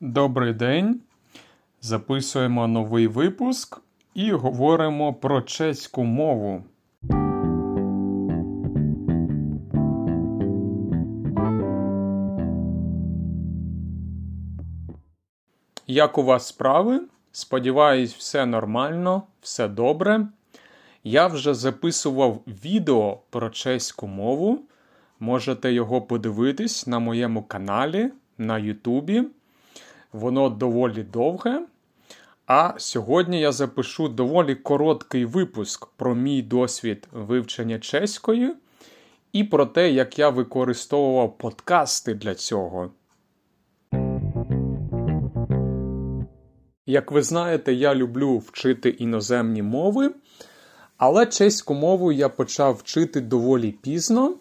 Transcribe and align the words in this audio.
Добрий 0.00 0.52
день. 0.52 1.00
Записуємо 1.80 2.66
новий 2.66 3.06
випуск 3.06 3.80
і 4.14 4.32
говоримо 4.32 5.14
про 5.14 5.42
чеську 5.42 6.04
мову. 6.04 6.64
Як 15.86 16.18
у 16.18 16.22
вас 16.22 16.46
справи? 16.46 17.00
Сподіваюсь, 17.32 18.14
все 18.14 18.46
нормально, 18.46 19.22
все 19.40 19.68
добре. 19.68 20.26
Я 21.08 21.26
вже 21.26 21.54
записував 21.54 22.42
відео 22.46 23.18
про 23.30 23.50
чеську 23.50 24.06
мову. 24.06 24.60
Можете 25.20 25.72
його 25.72 26.02
подивитись 26.02 26.86
на 26.86 26.98
моєму 26.98 27.42
каналі 27.42 28.10
на 28.38 28.58
Ютубі. 28.58 29.22
Воно 30.12 30.48
доволі 30.50 31.02
довге. 31.02 31.66
А 32.46 32.74
сьогодні 32.78 33.40
я 33.40 33.52
запишу 33.52 34.08
доволі 34.08 34.54
короткий 34.54 35.24
випуск 35.24 35.86
про 35.96 36.14
мій 36.14 36.42
досвід 36.42 37.08
вивчення 37.12 37.78
чеської 37.78 38.54
і 39.32 39.44
про 39.44 39.66
те, 39.66 39.90
як 39.90 40.18
я 40.18 40.28
використовував 40.28 41.38
подкасти 41.38 42.14
для 42.14 42.34
цього. 42.34 42.90
Як 46.86 47.12
ви 47.12 47.22
знаєте, 47.22 47.74
я 47.74 47.94
люблю 47.94 48.38
вчити 48.38 48.88
іноземні 48.88 49.62
мови, 49.62 50.12
але 50.98 51.26
чеську 51.26 51.74
мову 51.74 52.12
я 52.12 52.28
почав 52.28 52.74
вчити 52.74 53.20
доволі 53.20 53.72
пізно, 53.72 54.34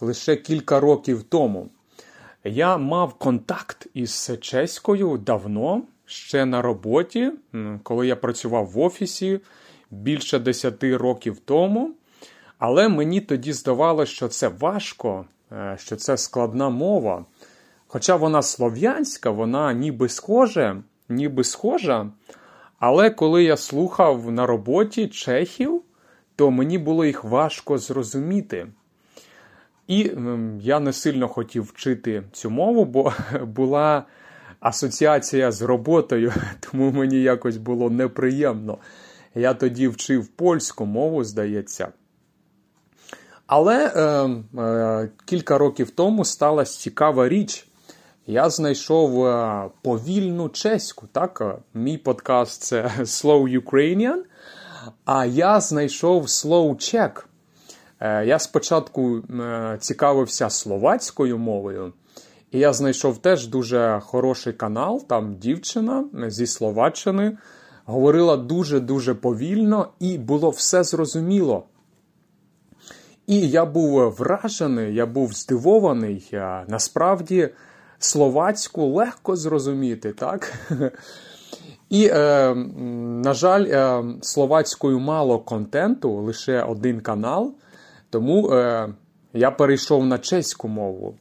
лише 0.00 0.36
кілька 0.36 0.80
років 0.80 1.22
тому. 1.22 1.68
Я 2.44 2.76
мав 2.76 3.14
контакт 3.14 3.86
із 3.94 4.30
чеською 4.40 5.18
давно, 5.18 5.82
ще 6.06 6.44
на 6.44 6.62
роботі, 6.62 7.32
коли 7.82 8.06
я 8.06 8.16
працював 8.16 8.66
в 8.66 8.78
офісі 8.78 9.40
більше 9.90 10.38
10 10.38 10.84
років 10.84 11.38
тому. 11.44 11.94
Але 12.58 12.88
мені 12.88 13.20
тоді 13.20 13.52
здавалося, 13.52 14.12
що 14.12 14.28
це 14.28 14.48
важко, 14.48 15.24
е, 15.52 15.76
що 15.80 15.96
це 15.96 16.16
складна 16.16 16.68
мова. 16.68 17.24
Хоча 17.86 18.16
вона 18.16 18.42
слов'янська, 18.42 19.30
вона 19.30 19.72
ніби 19.72 20.08
схожа, 20.08 20.82
ніби 21.08 21.44
схожа. 21.44 22.10
Але 22.78 23.10
коли 23.10 23.44
я 23.44 23.56
слухав 23.56 24.30
на 24.30 24.46
роботі 24.46 25.08
чехів, 25.08 25.82
то 26.38 26.50
мені 26.50 26.78
було 26.78 27.04
їх 27.04 27.24
важко 27.24 27.78
зрозуміти. 27.78 28.66
І 29.86 30.10
я 30.60 30.80
не 30.80 30.92
сильно 30.92 31.28
хотів 31.28 31.62
вчити 31.62 32.22
цю 32.32 32.50
мову, 32.50 32.84
бо 32.84 33.12
була 33.42 34.04
асоціація 34.60 35.52
з 35.52 35.62
роботою, 35.62 36.32
тому 36.60 36.92
мені 36.92 37.22
якось 37.22 37.56
було 37.56 37.90
неприємно. 37.90 38.78
Я 39.34 39.54
тоді 39.54 39.88
вчив 39.88 40.26
польську 40.26 40.86
мову, 40.86 41.24
здається. 41.24 41.88
Але 43.46 43.92
е, 43.96 44.62
е, 44.62 45.10
кілька 45.24 45.58
років 45.58 45.90
тому 45.90 46.24
сталася 46.24 46.78
цікава 46.80 47.28
річ. 47.28 47.68
Я 48.26 48.50
знайшов 48.50 49.26
е, 49.26 49.64
повільну 49.82 50.48
чеську. 50.48 51.06
Так? 51.12 51.58
Мій 51.74 51.98
подкаст 51.98 52.62
це 52.62 52.82
Slow 52.98 53.62
Ukrainian, 53.62 54.18
а 55.04 55.26
я 55.26 55.60
знайшов 55.60 56.24
Slow. 56.24 57.10
Е, 58.00 58.26
я 58.26 58.38
спочатку 58.38 59.16
е, 59.16 59.76
цікавився 59.80 60.50
словацькою 60.50 61.38
мовою, 61.38 61.92
і 62.50 62.58
я 62.58 62.72
знайшов 62.72 63.18
теж 63.18 63.46
дуже 63.46 64.00
хороший 64.04 64.52
канал. 64.52 65.04
Там 65.08 65.36
дівчина 65.36 66.04
зі 66.28 66.46
Словаччини 66.46 67.38
говорила 67.84 68.36
дуже-дуже 68.36 69.14
повільно, 69.14 69.88
і 70.00 70.18
було 70.18 70.50
все 70.50 70.84
зрозуміло. 70.84 71.64
І 73.26 73.48
я 73.48 73.64
був 73.64 74.10
вражений, 74.10 74.94
я 74.94 75.06
був 75.06 75.32
здивований. 75.32 76.30
Насправді 76.68 77.48
словацьку 77.98 78.86
легко 78.86 79.36
зрозуміти, 79.36 80.12
так? 80.12 80.52
І, 81.90 82.06
е, 82.06 82.54
на 83.24 83.34
жаль, 83.34 83.64
е, 83.64 84.04
словацькою 84.22 84.98
мало 84.98 85.38
контенту, 85.38 86.10
лише 86.12 86.62
один 86.62 87.00
канал. 87.00 87.54
Тому 88.10 88.50
е, 88.52 88.88
я 89.32 89.50
перейшов 89.50 90.06
на 90.06 90.18
чеську 90.18 90.68
мову. 90.68 91.14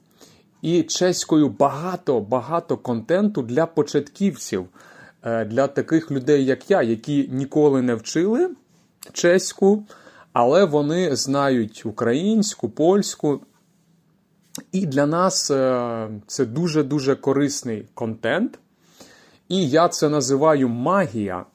І 0.61 0.83
чеською 0.83 1.49
багато-багато 1.49 2.77
контенту 2.77 3.41
для 3.41 3.65
початківців, 3.65 4.67
е, 5.23 5.45
для 5.45 5.67
таких 5.67 6.11
людей, 6.11 6.45
як 6.45 6.71
я, 6.71 6.81
які 6.81 7.29
ніколи 7.31 7.81
не 7.81 7.95
вчили 7.95 8.49
чеську, 9.13 9.83
але 10.33 10.65
вони 10.65 11.15
знають 11.15 11.85
українську, 11.85 12.69
польську. 12.69 13.41
І 14.71 14.85
для 14.85 15.05
нас 15.05 15.51
е, 15.51 16.09
це 16.27 16.45
дуже-дуже 16.45 17.15
корисний 17.15 17.85
контент. 17.93 18.59
І 19.49 19.69
я 19.69 19.87
це 19.87 20.09
називаю 20.09 20.69
магія. 20.69 21.45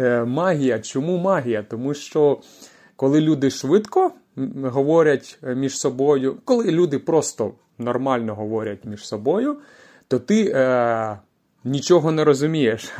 Е, 0.00 0.24
магія. 0.24 0.78
Чому 0.78 1.18
магія? 1.18 1.62
Тому 1.62 1.94
що 1.94 2.40
коли 2.96 3.20
люди 3.20 3.50
швидко 3.50 4.12
говорять 4.62 5.38
між 5.42 5.78
собою, 5.78 6.36
коли 6.44 6.64
люди 6.64 6.98
просто 6.98 7.54
нормально 7.78 8.34
говорять 8.34 8.84
між 8.84 9.06
собою, 9.06 9.56
то 10.08 10.18
ти 10.18 10.52
е, 10.54 11.18
нічого 11.64 12.12
не 12.12 12.24
розумієш. 12.24 12.92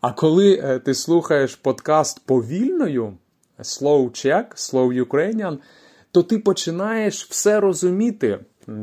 А 0.00 0.12
коли 0.12 0.60
е, 0.64 0.78
ти 0.78 0.94
слухаєш 0.94 1.56
подкаст 1.56 2.26
повільною, 2.26 3.12
Slow 3.58 4.10
Czech, 4.10 4.44
Slow 4.54 5.04
Ukrainian, 5.04 5.58
то 6.12 6.22
ти 6.22 6.38
починаєш 6.38 7.24
все 7.24 7.60
розуміти. 7.60 8.38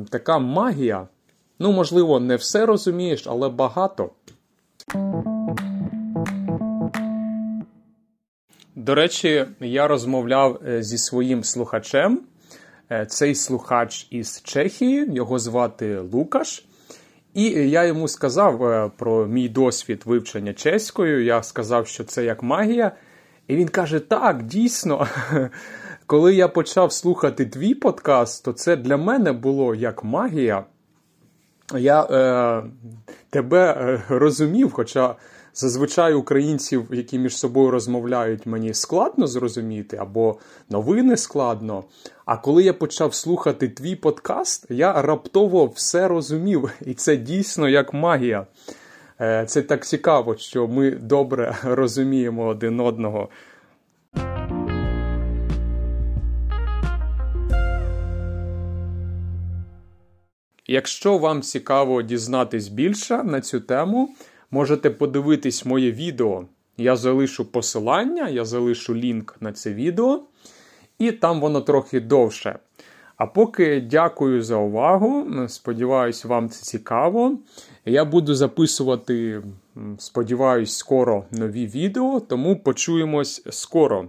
Така 0.09 0.39
магія. 0.39 1.07
Ну, 1.59 1.71
можливо, 1.71 2.19
не 2.19 2.35
все 2.35 2.65
розумієш, 2.65 3.23
але 3.27 3.49
багато. 3.49 4.09
До 8.75 8.95
речі, 8.95 9.45
я 9.59 9.87
розмовляв 9.87 10.59
е, 10.67 10.83
зі 10.83 10.97
своїм 10.97 11.43
слухачем. 11.43 12.21
Е, 12.91 13.05
цей 13.05 13.35
слухач 13.35 14.07
із 14.09 14.41
Чехії, 14.43 15.13
його 15.13 15.39
звати 15.39 15.99
Лукаш. 15.99 16.65
І 17.33 17.43
я 17.49 17.85
йому 17.85 18.07
сказав 18.07 18.63
е, 18.63 18.91
про 18.97 19.25
мій 19.25 19.49
досвід 19.49 20.03
вивчення 20.05 20.53
чеською. 20.53 21.23
Я 21.23 21.43
сказав, 21.43 21.87
що 21.87 22.03
це 22.03 22.23
як 22.23 22.43
магія. 22.43 22.91
І 23.47 23.55
він 23.55 23.67
каже: 23.67 23.99
Так, 23.99 24.43
дійсно. 24.43 25.07
Коли 26.05 26.35
я 26.35 26.47
почав 26.47 26.93
слухати 26.93 27.45
твій 27.45 27.73
подкаст, 27.73 28.45
то 28.45 28.53
це 28.53 28.75
для 28.75 28.97
мене 28.97 29.31
було 29.31 29.75
як 29.75 30.03
магія. 30.03 30.63
Я 31.73 32.03
е, 32.03 32.63
тебе 33.29 34.01
розумів, 34.09 34.71
хоча 34.71 35.15
Зазвичай 35.57 36.13
українців, 36.13 36.87
які 36.91 37.19
між 37.19 37.37
собою 37.37 37.71
розмовляють, 37.71 38.45
мені 38.45 38.73
складно 38.73 39.27
зрозуміти, 39.27 39.97
або 39.97 40.37
новини 40.69 41.17
складно. 41.17 41.83
А 42.25 42.37
коли 42.37 42.63
я 42.63 42.73
почав 42.73 43.13
слухати 43.13 43.69
твій 43.69 43.95
подкаст, 43.95 44.65
я 44.69 45.01
раптово 45.01 45.65
все 45.65 46.07
розумів, 46.07 46.71
і 46.85 46.93
це 46.93 47.17
дійсно 47.17 47.69
як 47.69 47.93
магія. 47.93 48.47
Е, 49.21 49.45
це 49.47 49.61
так 49.61 49.85
цікаво, 49.85 50.37
що 50.37 50.67
ми 50.67 50.91
добре 50.91 51.55
розуміємо 51.63 52.45
один 52.45 52.79
одного. 52.79 53.29
Якщо 60.67 61.17
вам 61.17 61.41
цікаво 61.41 62.01
дізнатись 62.01 62.67
більше 62.67 63.23
на 63.23 63.41
цю 63.41 63.59
тему 63.59 64.09
можете 64.51 64.89
подивитись 64.89 65.65
моє 65.65 65.91
відео. 65.91 66.45
Я 66.77 66.95
залишу 66.95 67.45
посилання, 67.45 68.29
я 68.29 68.45
залишу 68.45 68.95
лінк 68.95 69.35
на 69.39 69.53
це 69.53 69.73
відео, 69.73 70.23
і 70.99 71.11
там 71.11 71.41
воно 71.41 71.61
трохи 71.61 71.99
довше. 71.99 72.59
А 73.17 73.25
поки 73.25 73.81
дякую 73.81 74.43
за 74.43 74.55
увагу. 74.55 75.27
Сподіваюсь, 75.47 76.25
вам 76.25 76.49
це 76.49 76.63
цікаво. 76.63 77.37
Я 77.85 78.05
буду 78.05 78.35
записувати, 78.35 79.43
сподіваюсь, 79.97 80.77
скоро 80.77 81.25
нові 81.31 81.67
відео, 81.67 82.19
тому 82.19 82.55
почуємось 82.55 83.43
скоро. 83.49 84.07